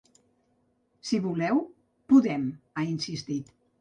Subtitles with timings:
[1.09, 1.61] Si voleu,
[2.15, 3.55] podem, ha insistit.